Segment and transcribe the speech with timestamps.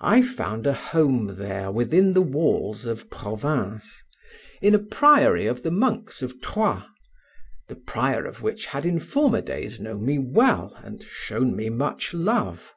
[0.00, 4.02] I found a home there within the walls of Provins,
[4.60, 6.82] in a priory of the monks of Troyes,
[7.68, 12.12] the prior of which had in former days known me well and shown me much
[12.12, 12.74] love.